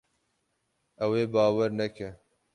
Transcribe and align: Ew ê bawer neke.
Ew 1.03 1.11
ê 1.21 1.23
bawer 1.33 1.71
neke. 1.79 2.09